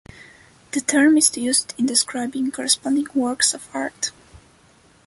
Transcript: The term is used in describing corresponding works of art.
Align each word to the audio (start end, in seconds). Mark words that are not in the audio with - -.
The 0.71 0.81
term 0.81 1.15
is 1.15 1.37
used 1.37 1.75
in 1.77 1.85
describing 1.85 2.49
corresponding 2.49 3.05
works 3.13 3.53
of 3.53 3.69
art. 3.71 4.11